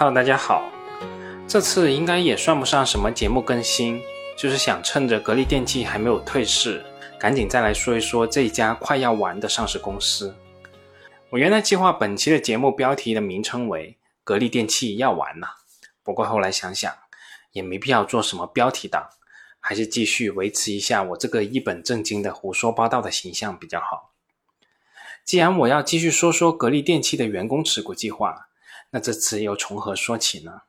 [0.00, 0.62] Hello，大家好。
[1.48, 4.00] 这次应该也算不上什么节目更新，
[4.36, 6.84] 就是想趁着格力电器还没有退市，
[7.18, 10.36] 赶紧再来说一说这一家快要完的上市公司。
[11.30, 15.56] 我原来计划本期的节目标题的名称为“格力电器要完了”，
[16.04, 16.94] 不过后来想想，
[17.50, 19.08] 也没必要做什么标题党，
[19.58, 24.12] 还是继续维持一下我这个一本正经的胡说八道的形象比较好。
[25.24, 28.44] 既然我要继续说说格力电器的员工持股计划。
[28.90, 30.62] 那这次又从何说起呢？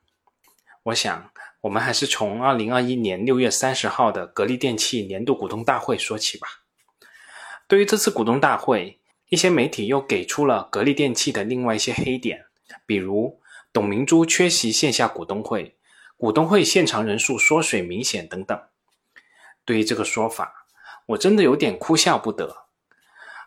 [0.84, 1.30] 我想，
[1.62, 6.48] 我们还是从二零二一年六月三十号的格力电器年度股东大会说起吧。
[7.66, 12.46] 对于这次股东大会，一些媒体又给出了格力电器的另外一些黑点，
[12.86, 13.40] 比如
[13.72, 15.76] 董明珠缺席线下股东会，
[16.16, 18.60] 股东会现场人数缩水明显等等。
[19.64, 20.66] 对于这个说法，
[21.06, 22.64] 我真的有点哭笑不得。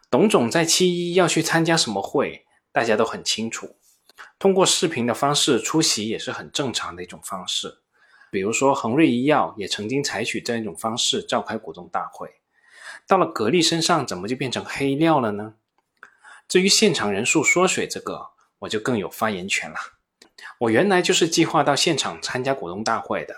[0.09, 3.75] 董总在七一要去参加什么会，大家都很清楚。
[4.39, 7.79] 通过视频的方式出席也是很正常的一种方式，
[8.31, 12.29] 比如说恒瑞医药也曾经采取这样一种方式召开股东大会。
[13.07, 15.55] 到了格力身上，怎么就变成黑料了呢？
[16.47, 19.77] 至于现场人数缩水这个，我就更有发言权了。
[20.59, 23.35] 我原来就是计划到现场参加股东大会的，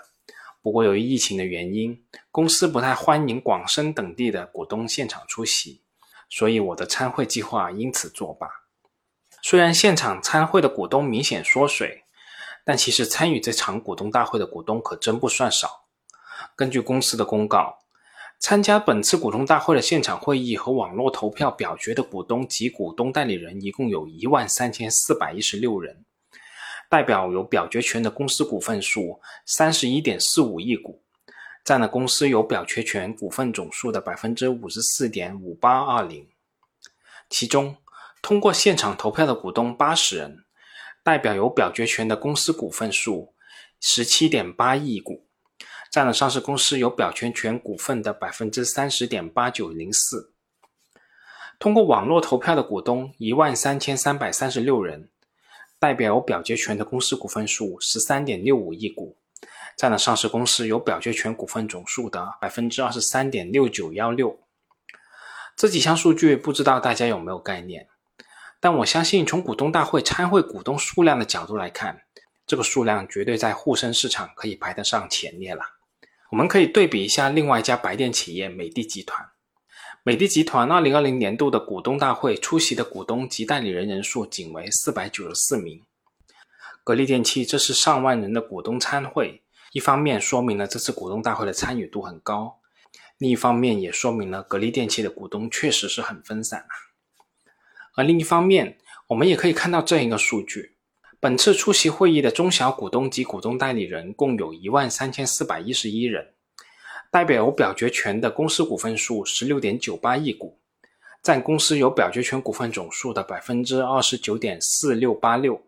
[0.62, 5.82] 不过由于疫情的原因，公司不太欢迎广深等地的股东现场出席，
[6.28, 8.48] 所以我的参会计划因此作罢。
[9.48, 12.02] 虽然现场参会的股东明显缩水，
[12.64, 15.86] 但其实参与这场股东大会的股东可真不算少。
[16.56, 17.78] 根据公司的公告，
[18.40, 26.04] 参加本次股东大会的现场会议和网络投票表决的股东及股东代理人一共有一万三千四百一十六人，
[26.90, 31.04] 代表有表决权的公司股份数三十一点四五亿股，
[31.62, 36.26] 占了公司有表决权股份总数的百分之五十四点五八二零，
[37.30, 37.76] 其中。
[38.26, 40.44] 通过现场投票的股东八十人，
[41.04, 43.32] 代表有表决权的公司股份数
[43.78, 45.28] 十七点八亿股，
[45.92, 50.32] 占了上市公司有表决权股份的百分之三十点八九零四。
[51.60, 55.08] 通过网络投票的股东一万三千三百三十六人，
[55.78, 59.16] 代表有表决权的公司股份数十三点六五亿股，
[59.76, 64.40] 占了上市公司有表决权股份总数的百分之二十三点六九幺六。
[65.56, 67.86] 这几项数据不知道大家有没有概念？
[68.66, 72.02] 但我相信，从股东大会参会股东数量的角度来看，
[72.48, 75.62] 这个数量绝对在沪深市场可以排得上前列了。
[76.32, 79.24] 我们可以对比一下另外一家白电企业美的集团。
[80.02, 85.84] 美的集团2020年度的股东大会出席的股东及代理人人数仅为494名。
[86.82, 92.58] 格力电器这是上万人的股东参会，一方面说明了这次股东大会的参与度很高，
[93.18, 96.85] 另一方面也说明了格力电器的股东确实是很分散啊。
[97.96, 98.76] 而另一方面，
[99.06, 100.76] 我们也可以看到这样一个数据：
[101.18, 106.34] 本次出席会议的中小股东及股东代理人共有一万三千四百一十一人，
[107.10, 110.58] 代表有表决权的公司股份数十六点九八亿股，
[111.22, 115.62] 占公司有表决权股份总数的百分之二十九点四六八六。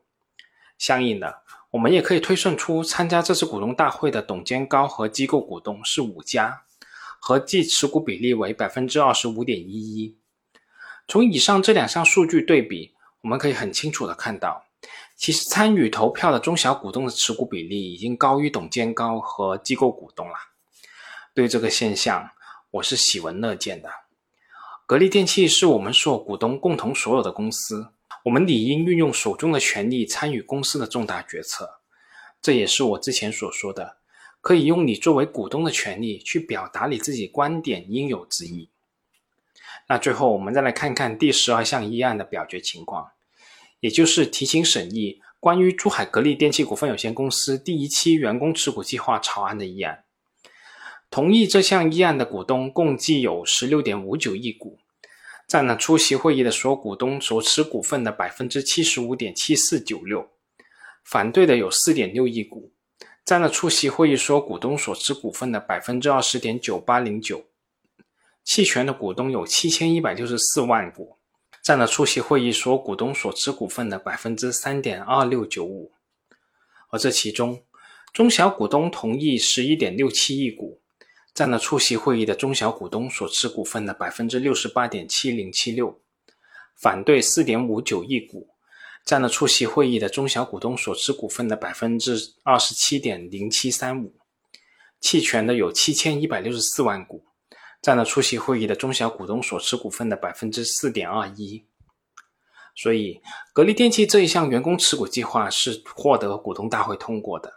[0.77, 6.65] 相应的，我们也可以推算出参加这次股东大会的董监高和机构股东是五家，
[7.19, 10.18] 合计持股比例为百分之二十五点一一。
[11.09, 12.93] 从以上这两项数据对比，
[13.23, 14.63] 我们可以很清楚的看到，
[15.17, 20.35] 其实参与投票的中小股东的持股比例已经高于董监高和机构股东了。
[21.33, 22.29] 对这个现象，
[22.71, 23.89] 我是喜闻乐见的。
[24.85, 27.89] 格力电器是我们所有股东共同所有的公司，
[28.27, 31.81] 我们理应运用手中的权力参与公司的重大决策。
[32.43, 33.97] 这也是我之前所说的，
[34.43, 38.69] 可以用你作为股东的权利去表达你自己观点应有之意。
[39.89, 43.13] 那最后，我们再来看看第十二项议案的表决情况，
[43.81, 50.05] 也就是提请审议关于珠海格力电器股份有限公司第一期员工持股计划草案的议案。
[51.11, 54.79] 同意这项议案的股东共计有十六点五九亿股，
[55.47, 60.29] 占了出席会议的所有股东所持股份的百分之七十五点七四九六。
[61.03, 62.71] 反对的有四点六亿股，
[63.25, 67.48] 占了出席会议所有股东所持股份的百分之二十点九八零九。
[68.49, 71.19] 弃权的股东有七千一百六十四万股，
[71.63, 75.93] 占了出席会议所股东所持股份的百分之三点二六九五。
[76.89, 77.63] 而这其中，
[78.11, 80.81] 中小股东同意十一点六七亿股，
[81.35, 86.01] 占了出席会议的中小股东所持股份的百分之六十八点七零七六。
[86.75, 88.49] 反对四点五九亿股，
[89.05, 94.15] 占了出席会议的中小股东所持股份的百分之二十七点零七三五。
[95.03, 97.28] 弃权的有七千一百六十四万股。
[97.81, 101.65] 占了出席会议的中小股东所持股份的百分之四点二一。
[102.75, 103.21] 所以
[103.53, 107.55] 格力电器这一项员工持股计划是获得股东大会通过的。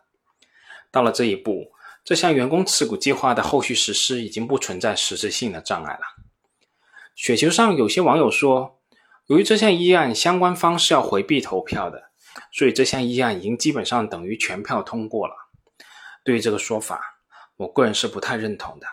[0.89, 1.71] 到了这一步，
[2.03, 6.01] 这项员工持股计划的后续实施已经不存在实质性的障碍了。
[7.13, 8.79] 雪球上有些网友说，
[9.27, 12.09] 由于这项议案相关方是要回避投票的，
[12.51, 15.35] 所以这项议案已经基本上等于全票通过了。
[16.23, 16.99] 对于这个说法，
[17.57, 18.87] 我个人是不太认同的。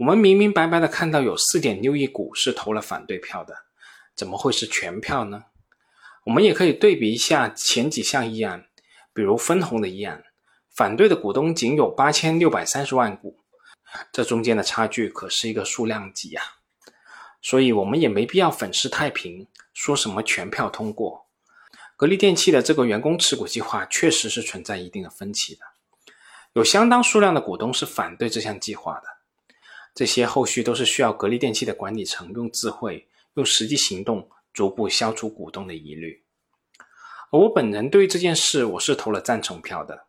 [0.00, 3.54] 我们明明白白的看到有四点六亿股是投了反对票的，
[4.16, 5.44] 怎么会是全票呢？
[6.24, 8.64] 我们也可以对比一下前几项议案，
[9.12, 10.24] 比如分红的议案，
[10.70, 13.40] 反对的股东仅有八千六百三十万股，
[14.10, 16.40] 这中间的差距可是一个数量级呀。
[17.42, 21.26] 所以，我们也没必要粉饰太平，说什么全票通过。
[21.98, 25.60] 格力电器的这个员工持股计划确实是存在一定的分歧的，
[26.54, 29.19] 有相当数量的股东是反对这项计划的。
[30.00, 36.24] 这些后续都是需要格力电器的管理层用智慧、用实际行动逐步消除股东的疑虑。
[37.30, 40.06] 而我本人对于这件事，我是投了赞成票的。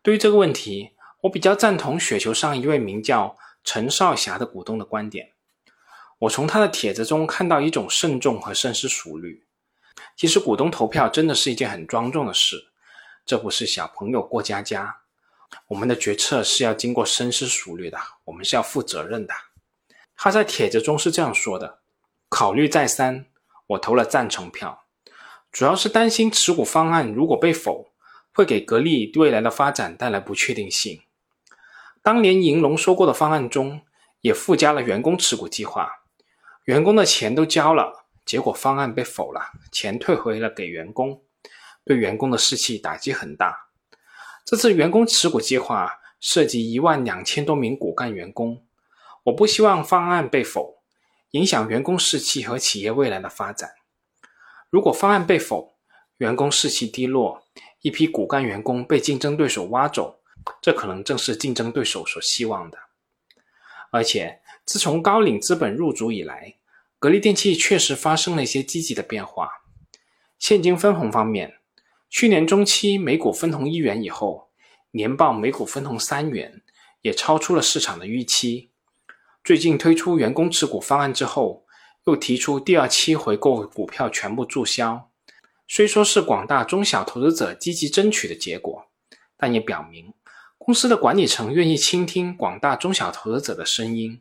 [0.00, 0.92] 对于这个问题，
[1.24, 5.32] 我比较赞同雪球上一位名叫陈少霞的股东的观点。
[6.20, 9.44] 我从他的帖子中看到一种慎重和深思熟虑。
[10.16, 12.70] 其实股东投票真的是一件很庄重的事，
[13.26, 14.99] 这不是小朋友过家家。
[15.68, 19.34] 我们的决策是要经过深思熟虑的，我们是要负责任的。
[20.16, 21.80] 他在帖子中是这样说的：
[22.28, 23.26] 考虑再三，
[23.68, 24.84] 我投了赞成票，
[25.50, 27.92] 主要是担心持股方案如果被否，
[28.32, 31.02] 会给格力未来的发展带来不确定性。
[32.02, 33.82] 当年银龙说过的方案中
[34.20, 35.90] 也附加了员工持股计划，
[36.64, 41.22] 员工的钱都交了，结果方案被否了，钱退回了给员工，
[41.84, 43.69] 对员工的士气打击很大。
[44.50, 48.64] 这次员工持股计划涉及一万两千多名骨干员工，
[49.22, 50.82] 我不希望方案被否，
[51.30, 53.70] 影响员工士气和企业未来的发展。
[54.68, 55.76] 如果方案被否，
[56.16, 57.46] 员工士气低落，
[57.82, 60.18] 一批骨干员工被竞争对手挖走，
[60.60, 62.78] 这可能正是竞争对手所希望的。
[63.92, 66.56] 而且，自从高瓴资本入主以来，
[66.98, 69.62] 格力电器确实发生了一些积极的变化。
[70.40, 71.59] 现金分红方面。
[72.10, 74.48] 去年中期每股分红一元以后，
[74.90, 76.60] 年报每股分红三元，
[77.02, 78.70] 也超出了市场的预期。
[79.44, 81.64] 最近推出员工持股方案之后，
[82.06, 85.08] 又提出第二期回购股票全部注销。
[85.68, 88.86] 虽说是广大中小投资者积极争取的结果，
[89.36, 90.12] 但也表明
[90.58, 94.20] 公司的管理层愿意倾听广大中小投资者的声音。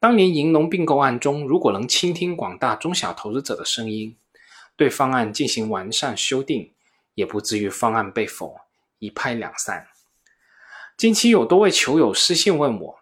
[0.00, 4.16] 当年银龙并购案中，如果能倾听广大中小投资者的声音，
[4.76, 6.72] 对方案进行完善修订。
[7.14, 8.60] 也不至于方案被否，
[8.98, 9.88] 一拍两散。
[10.96, 13.00] 近期有多位球友私信问我，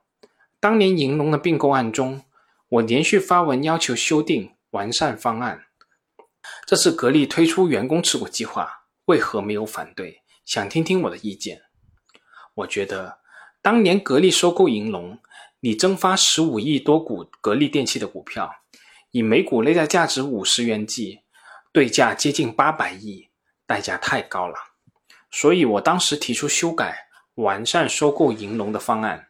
[0.60, 2.22] 当年银龙的并购案中，
[2.68, 5.66] 我连续发文要求修订完善方案。
[6.66, 10.22] 这次格力推出员工持股计划，为何没有反对？
[10.44, 11.62] 想听听我的意见。
[12.54, 13.18] 我觉得，
[13.60, 15.18] 当年格力收购银龙，
[15.60, 18.50] 拟增发十五亿多股格力电器的股票，
[19.10, 21.20] 以每股内在价值五十元计，
[21.72, 23.27] 对价接近八百亿。
[23.68, 24.56] 代价太高了，
[25.30, 29.28] 所以我当时提出修改、完善收购银龙的方案。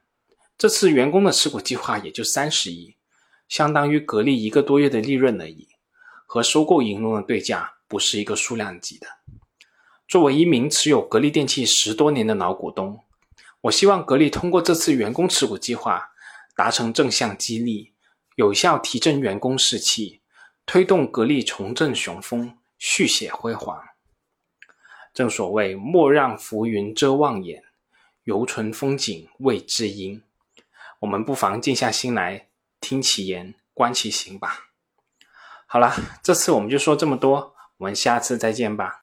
[0.57, 2.95] 这次员工的持股计划也就三十亿，
[3.49, 5.67] 相当于格力一个多月的利润而已，
[6.25, 9.09] 和收购银龙的对价不是一个数量级的。
[10.07, 13.01] 作为一名持有格力电器十多年的老股东，
[13.63, 16.13] 我希望格力通过这次员工持股计划，
[16.55, 17.93] 达成正向激励，
[18.37, 20.21] 有效提振员工士气，
[20.65, 23.88] 推动格力重振雄风，续写辉煌。
[25.19, 27.65] 正所谓莫让浮云遮望眼，
[28.23, 30.23] 犹存风景未知音。
[31.01, 32.47] 我们不妨静下心来，
[32.81, 34.69] 听其言，观其行吧。
[35.67, 39.03] 好了，这次我们就说这么多，我们下次再见吧。